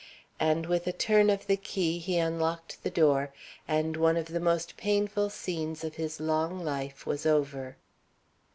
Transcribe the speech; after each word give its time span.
And 0.39 0.65
with 0.65 0.87
a 0.87 0.91
turn 0.91 1.29
of 1.29 1.45
the 1.45 1.55
key, 1.55 1.99
he 1.99 2.17
unlocked 2.17 2.81
the 2.81 2.89
door, 2.89 3.31
and 3.67 3.95
one 3.95 4.17
of 4.17 4.25
the 4.25 4.39
most 4.39 4.75
painful 4.75 5.29
scenes 5.29 5.83
of 5.83 5.93
his 5.93 6.19
long 6.19 6.65
life 6.65 7.05
was 7.05 7.23
over. 7.27 7.77